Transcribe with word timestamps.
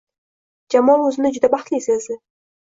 Jamol 0.77 1.05
o`zini 1.11 1.33
juda 1.37 1.53
baxtli 1.55 1.83
sezdi 1.91 2.21